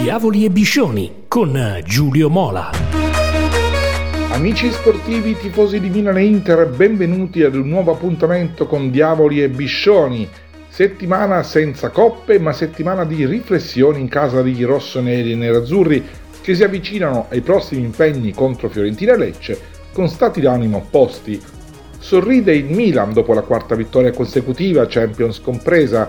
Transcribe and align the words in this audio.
Diavoli 0.00 0.44
e 0.44 0.50
Biscioni 0.50 1.24
con 1.26 1.80
Giulio 1.84 2.30
Mola. 2.30 2.70
Amici 4.30 4.70
sportivi, 4.70 5.36
tifosi 5.36 5.80
di 5.80 5.88
Milan 5.90 6.18
e 6.18 6.24
Inter, 6.24 6.68
benvenuti 6.68 7.42
ad 7.42 7.56
un 7.56 7.68
nuovo 7.68 7.90
appuntamento 7.90 8.66
con 8.66 8.92
Diavoli 8.92 9.42
e 9.42 9.48
Biscioni. 9.48 10.28
Settimana 10.68 11.42
senza 11.42 11.90
coppe, 11.90 12.38
ma 12.38 12.52
settimana 12.52 13.04
di 13.04 13.26
riflessioni 13.26 13.98
in 13.98 14.06
casa 14.06 14.40
di 14.40 14.62
rossoneri 14.62 15.32
e 15.32 15.34
nerazzurri 15.34 16.06
che 16.42 16.54
si 16.54 16.62
avvicinano 16.62 17.26
ai 17.30 17.40
prossimi 17.40 17.82
impegni 17.82 18.32
contro 18.32 18.68
Fiorentina 18.68 19.14
e 19.14 19.18
Lecce 19.18 19.60
con 19.92 20.08
stati 20.08 20.40
d'animo 20.40 20.76
opposti. 20.76 21.42
Sorride 21.98 22.54
il 22.54 22.66
Milan 22.66 23.12
dopo 23.12 23.34
la 23.34 23.42
quarta 23.42 23.74
vittoria 23.74 24.12
consecutiva, 24.12 24.86
Champions 24.86 25.40
compresa. 25.40 26.08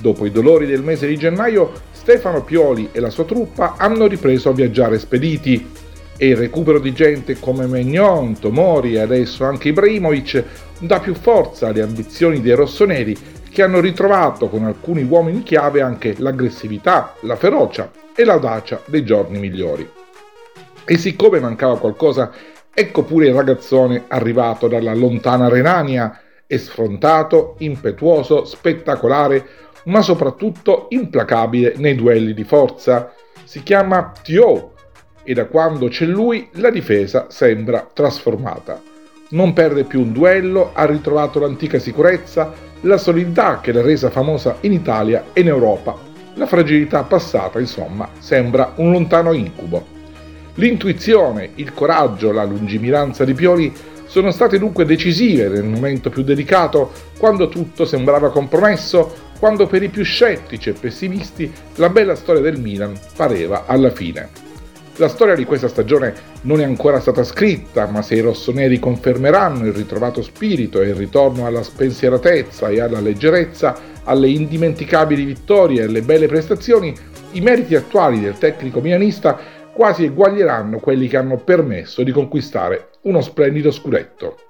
Dopo 0.00 0.24
i 0.24 0.30
dolori 0.30 0.66
del 0.66 0.82
mese 0.82 1.06
di 1.06 1.18
gennaio, 1.18 1.72
Stefano 1.92 2.42
Pioli 2.42 2.88
e 2.92 3.00
la 3.00 3.10
sua 3.10 3.24
truppa 3.24 3.74
hanno 3.76 4.06
ripreso 4.06 4.48
a 4.48 4.54
viaggiare 4.54 4.98
spediti 4.98 5.68
e 6.16 6.28
il 6.28 6.36
recupero 6.36 6.78
di 6.78 6.92
gente 6.92 7.38
come 7.38 7.66
Megnon, 7.66 8.38
Tomori 8.38 8.94
e 8.94 9.00
adesso 9.00 9.44
anche 9.44 9.68
Ibrahimovic 9.68 10.44
dà 10.80 11.00
più 11.00 11.14
forza 11.14 11.68
alle 11.68 11.82
ambizioni 11.82 12.40
dei 12.40 12.54
rossoneri 12.54 13.16
che 13.50 13.62
hanno 13.62 13.80
ritrovato 13.80 14.48
con 14.48 14.64
alcuni 14.64 15.02
uomini 15.02 15.42
chiave 15.42 15.82
anche 15.82 16.14
l'aggressività, 16.16 17.14
la 17.20 17.36
ferocia 17.36 17.90
e 18.14 18.24
l'audacia 18.24 18.80
dei 18.86 19.04
giorni 19.04 19.38
migliori. 19.38 19.88
E 20.84 20.96
siccome 20.96 21.40
mancava 21.40 21.78
qualcosa, 21.78 22.30
ecco 22.72 23.02
pure 23.02 23.26
il 23.26 23.34
ragazzone 23.34 24.04
arrivato 24.08 24.66
dalla 24.66 24.94
lontana 24.94 25.48
Renania, 25.48 26.20
è 26.46 26.56
sfrontato, 26.56 27.54
impetuoso, 27.58 28.44
spettacolare, 28.44 29.46
ma 29.84 30.02
soprattutto 30.02 30.86
implacabile 30.90 31.74
nei 31.76 31.94
duelli 31.94 32.34
di 32.34 32.44
forza. 32.44 33.12
Si 33.44 33.62
chiama 33.62 34.12
Tio 34.22 34.72
e 35.22 35.34
da 35.34 35.46
quando 35.46 35.88
c'è 35.88 36.06
lui 36.06 36.48
la 36.52 36.70
difesa 36.70 37.26
sembra 37.28 37.88
trasformata. 37.92 38.80
Non 39.30 39.52
perde 39.52 39.84
più 39.84 40.00
un 40.00 40.12
duello, 40.12 40.70
ha 40.72 40.84
ritrovato 40.86 41.38
l'antica 41.38 41.78
sicurezza, 41.78 42.52
la 42.82 42.98
solidità 42.98 43.60
che 43.60 43.72
l'ha 43.72 43.82
resa 43.82 44.10
famosa 44.10 44.56
in 44.60 44.72
Italia 44.72 45.26
e 45.32 45.40
in 45.42 45.48
Europa. 45.48 45.96
La 46.34 46.46
fragilità 46.46 47.02
passata, 47.02 47.60
insomma, 47.60 48.08
sembra 48.18 48.72
un 48.76 48.90
lontano 48.90 49.32
incubo. 49.32 49.98
L'intuizione, 50.54 51.50
il 51.56 51.72
coraggio, 51.72 52.32
la 52.32 52.44
lungimiranza 52.44 53.24
di 53.24 53.34
Pioli 53.34 53.72
sono 54.06 54.32
state 54.32 54.58
dunque 54.58 54.84
decisive 54.84 55.48
nel 55.48 55.64
momento 55.64 56.10
più 56.10 56.24
delicato, 56.24 56.90
quando 57.18 57.48
tutto 57.48 57.84
sembrava 57.84 58.30
compromesso, 58.30 59.29
quando 59.40 59.66
per 59.66 59.82
i 59.82 59.88
più 59.88 60.04
scettici 60.04 60.68
e 60.68 60.74
pessimisti 60.74 61.50
la 61.76 61.88
bella 61.88 62.14
storia 62.14 62.42
del 62.42 62.60
Milan 62.60 62.92
pareva 63.16 63.64
alla 63.66 63.90
fine. 63.90 64.28
La 64.96 65.08
storia 65.08 65.34
di 65.34 65.46
questa 65.46 65.66
stagione 65.66 66.12
non 66.42 66.60
è 66.60 66.64
ancora 66.64 67.00
stata 67.00 67.24
scritta, 67.24 67.86
ma 67.86 68.02
se 68.02 68.16
i 68.16 68.20
rossoneri 68.20 68.78
confermeranno 68.78 69.64
il 69.64 69.72
ritrovato 69.72 70.20
spirito 70.20 70.82
e 70.82 70.88
il 70.88 70.94
ritorno 70.94 71.46
alla 71.46 71.62
spensieratezza 71.62 72.68
e 72.68 72.82
alla 72.82 73.00
leggerezza, 73.00 73.74
alle 74.04 74.28
indimenticabili 74.28 75.24
vittorie 75.24 75.80
e 75.80 75.84
alle 75.84 76.02
belle 76.02 76.26
prestazioni, 76.26 76.94
i 77.32 77.40
meriti 77.40 77.74
attuali 77.74 78.20
del 78.20 78.36
tecnico 78.36 78.82
milanista 78.82 79.38
quasi 79.72 80.04
eguaglieranno 80.04 80.80
quelli 80.80 81.08
che 81.08 81.16
hanno 81.16 81.38
permesso 81.38 82.02
di 82.02 82.12
conquistare 82.12 82.90
uno 83.02 83.22
splendido 83.22 83.70
scudetto. 83.70 84.49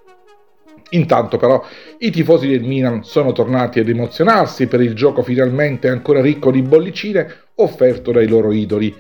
Intanto 0.90 1.36
però 1.36 1.64
i 1.98 2.10
tifosi 2.10 2.48
del 2.48 2.62
Milan 2.62 3.04
sono 3.04 3.32
tornati 3.32 3.78
ad 3.78 3.88
emozionarsi 3.88 4.66
per 4.66 4.80
il 4.80 4.94
gioco 4.94 5.22
finalmente 5.22 5.88
ancora 5.88 6.20
ricco 6.20 6.50
di 6.50 6.62
bollicine 6.62 7.32
offerto 7.56 8.10
dai 8.12 8.26
loro 8.26 8.52
idoli 8.52 8.94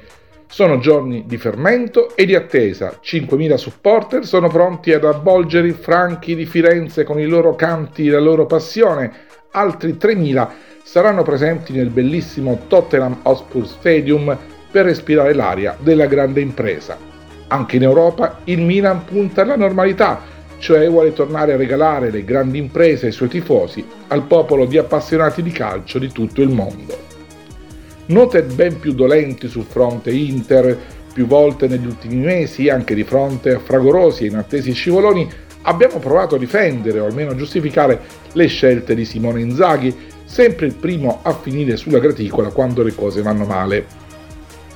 sono 0.50 0.80
giorni 0.80 1.24
di 1.26 1.36
fermento 1.36 2.14
e 2.16 2.26
di 2.26 2.34
attesa. 2.34 2.98
5.000 3.00 3.54
supporter 3.54 4.26
sono 4.26 4.48
pronti 4.48 4.92
ad 4.92 5.04
avvolgere 5.04 5.68
i 5.68 5.72
franchi 5.72 6.34
di 6.34 6.44
Firenze 6.44 7.04
con 7.04 7.20
i 7.20 7.26
loro 7.26 7.54
canti 7.54 8.08
e 8.08 8.10
la 8.10 8.18
loro 8.18 8.46
passione. 8.46 9.12
Altri 9.52 9.92
3.000 9.92 10.48
saranno 10.82 11.22
presenti 11.22 11.72
nel 11.72 11.90
bellissimo 11.90 12.62
Tottenham 12.66 13.20
Hotspur 13.22 13.64
Stadium 13.64 14.36
per 14.70 14.86
respirare 14.86 15.34
l'aria 15.34 15.76
della 15.78 16.06
grande 16.06 16.40
impresa. 16.40 16.98
Anche 17.46 17.76
in 17.76 17.82
Europa 17.82 18.40
il 18.44 18.60
Milan 18.60 19.04
punta 19.04 19.42
alla 19.42 19.56
normalità, 19.56 20.20
cioè 20.60 20.88
vuole 20.88 21.12
tornare 21.12 21.54
a 21.54 21.56
regalare 21.56 22.12
le 22.12 22.24
grandi 22.24 22.58
imprese 22.58 23.06
ai 23.06 23.12
suoi 23.12 23.28
tifosi, 23.28 23.84
al 24.06 24.22
popolo 24.22 24.66
di 24.66 24.78
appassionati 24.78 25.42
di 25.42 25.50
calcio 25.50 25.98
di 25.98 26.12
tutto 26.12 26.40
il 26.40 26.50
mondo 26.50 27.08
note 28.10 28.42
ben 28.42 28.78
più 28.78 28.92
dolenti 28.92 29.48
sul 29.48 29.64
fronte 29.64 30.10
Inter, 30.10 30.76
più 31.12 31.26
volte 31.26 31.66
negli 31.66 31.86
ultimi 31.86 32.16
mesi, 32.16 32.68
anche 32.68 32.94
di 32.94 33.04
fronte 33.04 33.54
a 33.54 33.58
fragorosi 33.58 34.24
e 34.24 34.28
inattesi 34.28 34.72
scivoloni, 34.72 35.28
abbiamo 35.62 35.98
provato 35.98 36.34
a 36.34 36.38
difendere 36.38 37.00
o 37.00 37.06
almeno 37.06 37.30
a 37.30 37.36
giustificare 37.36 38.00
le 38.32 38.46
scelte 38.46 38.94
di 38.94 39.04
Simone 39.04 39.40
Inzaghi, 39.40 39.94
sempre 40.24 40.66
il 40.66 40.74
primo 40.74 41.20
a 41.22 41.32
finire 41.34 41.76
sulla 41.76 41.98
graticola 41.98 42.50
quando 42.50 42.82
le 42.82 42.94
cose 42.94 43.22
vanno 43.22 43.44
male. 43.44 43.86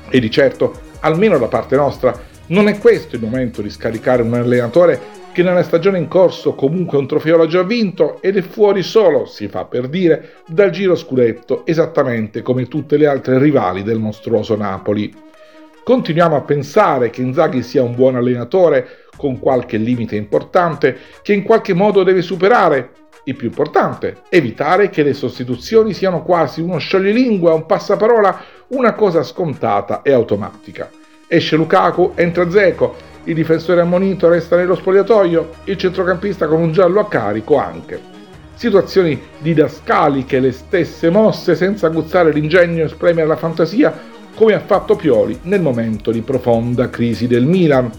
E 0.09 0.21
di 0.21 0.31
certo, 0.31 0.81
almeno 1.01 1.39
da 1.39 1.47
parte 1.47 1.77
nostra, 1.77 2.17
non 2.47 2.69
è 2.69 2.79
questo 2.79 3.17
il 3.17 3.23
momento 3.23 3.63
di 3.63 3.71
scaricare 3.71 4.23
un 4.23 4.35
allenatore 4.35 5.23
che 5.33 5.43
nella 5.43 5.63
stagione 5.63 5.99
in 5.99 6.09
corso 6.09 6.55
comunque 6.55 6.99
un 6.99 7.07
trofeo 7.07 7.39
l'ha 7.39 7.47
già 7.47 7.63
vinto 7.63 8.21
ed 8.21 8.37
è 8.37 8.43
fuori 8.43 8.83
solo, 8.83 9.25
si 9.27 9.49
fa 9.49 9.65
per 9.65 9.89
dire, 9.89 10.43
dal 10.47 10.71
giro 10.71 10.95
scudetto, 10.95 11.67
esattamente 11.67 12.43
come 12.43 12.69
tutte 12.69 12.97
le 12.97 13.07
altre 13.07 13.39
rivali 13.39 13.83
del 13.83 13.99
mostruoso 13.99 14.57
Napoli. 14.57 15.13
Continuiamo 15.83 16.37
a 16.37 16.43
pensare 16.43 17.11
che 17.11 17.23
Inzaghi 17.23 17.63
sia 17.63 17.83
un 17.83 17.95
buon 17.95 18.17
allenatore, 18.17 19.07
con 19.17 19.39
qualche 19.39 19.77
limite 19.77 20.15
importante, 20.15 20.97
che 21.23 21.33
in 21.33 21.43
qualche 21.43 21.75
modo 21.75 22.03
deve 22.03 22.23
superare. 22.23 22.91
Il 23.25 23.37
più 23.37 23.49
importante, 23.49 24.19
evitare 24.29 24.91
che 24.91 25.03
le 25.03 25.15
sostituzioni 25.15 25.95
siano 25.95 26.23
quasi 26.23 26.61
uno 26.61 26.79
scioglilingua, 26.79 27.55
un 27.55 27.67
passaparola, 27.67 28.41
una 28.69 28.93
cosa 28.93 29.23
scontata 29.23 30.03
e 30.03 30.13
automatica. 30.13 30.91
Esce 31.27 31.57
Lukaku, 31.57 32.13
entra 32.17 32.51
Zeco, 32.51 32.95
il 33.25 33.35
difensore 33.35 33.81
ammonito 33.81 34.29
resta 34.29 34.57
nello 34.57 34.75
spogliatoio, 34.75 35.51
il 35.65 35.79
centrocampista 35.79 36.47
con 36.47 36.61
un 36.61 36.73
giallo 36.73 37.01
a 37.01 37.09
carico 37.09 37.57
anche. 37.57 37.99
Situazioni 38.55 39.21
didascaliche, 39.39 40.39
le 40.39 40.53
stesse 40.53 41.09
mosse 41.09 41.55
senza 41.55 41.87
aguzzare 41.87 42.33
l'ingegno 42.33 42.85
e 42.85 42.89
spremere 42.89 43.27
la 43.27 43.37
fantasia, 43.37 43.93
come 44.35 44.53
ha 44.53 44.61
fatto 44.61 44.97
Pioli 44.97 45.39
nel 45.43 45.63
momento 45.63 46.11
di 46.11 46.21
profonda 46.21 46.91
crisi 46.91 47.27
del 47.27 47.47
Milan. 47.47 47.91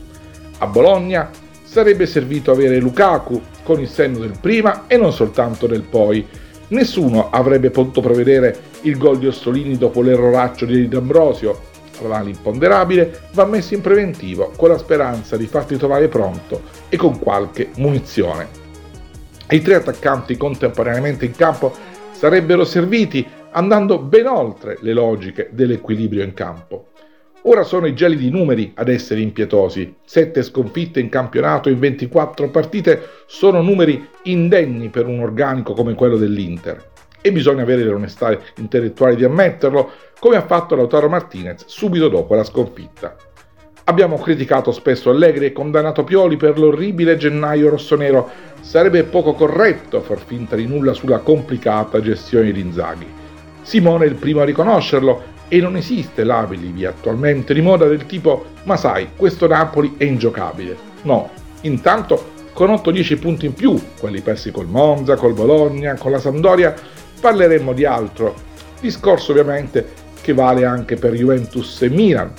A 0.59 0.67
Bologna 0.67 1.29
sarebbe 1.63 2.05
servito 2.05 2.51
avere 2.51 2.79
Lukaku 2.79 3.41
con 3.63 3.79
il 3.79 3.87
senno 3.87 4.19
del 4.19 4.37
prima 4.39 4.83
e 4.85 4.97
non 4.97 5.11
soltanto 5.11 5.65
del 5.65 5.81
poi. 5.81 6.25
Nessuno 6.67 7.29
avrebbe 7.31 7.71
potuto 7.71 8.01
prevedere 8.01 8.57
il 8.81 8.97
gol 8.97 9.17
di 9.17 9.27
Ossolini 9.27 9.77
dopo 9.77 10.01
l'erroraccio 10.01 10.65
di 10.65 10.87
D'Ambrosio, 10.87 11.73
ma 12.01 12.21
l'imponderabile 12.21 13.21
va 13.33 13.45
messo 13.45 13.73
in 13.73 13.81
preventivo 13.81 14.51
con 14.55 14.69
la 14.69 14.77
speranza 14.77 15.37
di 15.37 15.47
farti 15.47 15.77
trovare 15.77 16.07
pronto 16.07 16.61
e 16.89 16.97
con 16.97 17.19
qualche 17.19 17.69
munizione. 17.77 18.63
I 19.49 19.61
tre 19.61 19.75
attaccanti 19.75 20.37
contemporaneamente 20.37 21.25
in 21.25 21.35
campo 21.35 21.73
sarebbero 22.11 22.63
serviti 22.63 23.25
andando 23.51 23.99
ben 23.99 24.27
oltre 24.27 24.77
le 24.81 24.93
logiche 24.93 25.49
dell'equilibrio 25.51 26.23
in 26.23 26.33
campo. 26.33 26.87
Ora 27.47 27.63
sono 27.63 27.85
i 27.85 27.93
gelidi 27.93 28.31
numeri 28.31 28.71
ad 28.73 28.89
essere 28.89 29.21
impietosi. 29.21 29.97
Sette 30.03 30.41
sconfitte 30.41 30.99
in 30.99 31.09
campionato 31.09 31.69
in 31.69 31.77
24 31.77 32.49
partite 32.49 33.01
sono 33.27 33.61
numeri 33.61 34.03
indenni 34.23 34.89
per 34.89 35.05
un 35.05 35.19
organico 35.19 35.73
come 35.73 35.93
quello 35.93 36.17
dell'Inter. 36.17 36.93
E 37.25 37.31
bisogna 37.31 37.63
avere 37.63 37.81
l'onestà 37.81 38.37
intellettuale 38.57 39.15
di 39.15 39.23
ammetterlo, 39.23 39.89
come 40.19 40.35
ha 40.35 40.45
fatto 40.45 40.75
Lautaro 40.75 41.09
Martinez 41.09 41.63
subito 41.65 42.07
dopo 42.07 42.35
la 42.35 42.43
sconfitta. 42.43 43.15
Abbiamo 43.85 44.19
criticato 44.19 44.71
spesso 44.71 45.09
Allegri 45.09 45.47
e 45.47 45.51
condannato 45.51 46.03
Pioli 46.03 46.37
per 46.37 46.59
l'orribile 46.59 47.17
gennaio 47.17 47.71
rossonero. 47.71 48.29
Sarebbe 48.61 49.05
poco 49.05 49.33
corretto 49.33 50.01
far 50.01 50.19
finta 50.19 50.55
di 50.55 50.67
nulla 50.67 50.93
sulla 50.93 51.17
complicata 51.17 51.99
gestione 51.99 52.51
di 52.51 52.59
Inzaghi. 52.59 53.07
Simone 53.63 54.05
è 54.05 54.07
il 54.07 54.17
primo 54.17 54.41
a 54.41 54.45
riconoscerlo 54.45 55.23
e 55.47 55.59
non 55.59 55.75
esiste 55.77 56.23
l'abilibi 56.23 56.85
attualmente 56.85 57.55
di 57.55 57.61
moda 57.61 57.87
del 57.87 58.05
tipo 58.05 58.45
ma 58.65 58.77
sai, 58.77 59.09
questo 59.15 59.47
Napoli 59.47 59.95
è 59.97 60.03
ingiocabile. 60.03 60.77
No, 61.01 61.31
intanto 61.61 62.33
con 62.53 62.69
8-10 62.69 63.19
punti 63.19 63.47
in 63.47 63.53
più, 63.53 63.77
quelli 63.99 64.21
persi 64.21 64.51
col 64.51 64.67
Monza, 64.67 65.15
col 65.15 65.33
Bologna, 65.33 65.95
con 65.95 66.11
la 66.11 66.19
Sampdoria, 66.19 66.73
parleremo 67.19 67.73
di 67.73 67.85
altro. 67.85 68.35
Discorso 68.79 69.31
ovviamente 69.31 70.03
che 70.21 70.33
vale 70.33 70.65
anche 70.65 70.95
per 70.95 71.13
Juventus 71.13 71.81
e 71.81 71.89
Milan. 71.89 72.31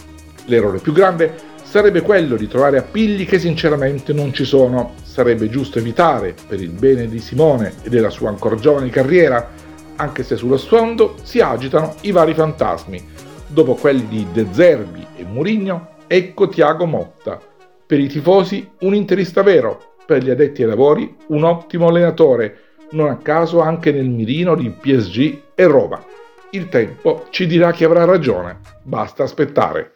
L'errore 0.46 0.78
più 0.78 0.92
grande 0.92 1.34
sarebbe 1.62 2.00
quello 2.00 2.36
di 2.36 2.48
trovare 2.48 2.78
appigli 2.78 3.26
che 3.26 3.38
sinceramente 3.38 4.12
non 4.12 4.32
ci 4.32 4.44
sono. 4.44 4.94
Sarebbe 5.02 5.48
giusto 5.48 5.78
evitare, 5.78 6.34
per 6.46 6.60
il 6.60 6.70
bene 6.70 7.08
di 7.08 7.20
Simone 7.20 7.74
e 7.82 7.88
della 7.88 8.10
sua 8.10 8.28
ancora 8.28 8.56
giovane 8.56 8.90
carriera, 8.90 9.48
anche 9.96 10.22
se 10.22 10.36
sullo 10.36 10.56
sfondo 10.56 11.14
si 11.22 11.40
agitano 11.40 11.94
i 12.02 12.10
vari 12.10 12.34
fantasmi. 12.34 13.04
Dopo 13.46 13.74
quelli 13.74 14.06
di 14.08 14.26
De 14.32 14.46
Zerbi 14.50 15.06
e 15.16 15.24
Murigno, 15.24 15.94
ecco 16.06 16.48
Tiago 16.48 16.86
Motta. 16.86 17.40
Per 17.86 18.00
i 18.00 18.08
tifosi 18.08 18.68
un 18.80 18.94
interista 18.94 19.42
vero, 19.42 19.94
per 20.04 20.22
gli 20.22 20.30
addetti 20.30 20.62
ai 20.62 20.68
lavori 20.68 21.16
un 21.28 21.44
ottimo 21.44 21.88
allenatore, 21.88 22.58
non 22.90 23.10
a 23.10 23.16
caso 23.16 23.60
anche 23.60 23.92
nel 23.92 24.08
mirino 24.08 24.54
di 24.54 24.70
PSG 24.70 25.42
e 25.54 25.66
Roma. 25.66 26.02
Il 26.50 26.68
tempo 26.68 27.26
ci 27.30 27.46
dirà 27.46 27.72
chi 27.72 27.84
avrà 27.84 28.04
ragione, 28.04 28.60
basta 28.82 29.24
aspettare. 29.24 29.95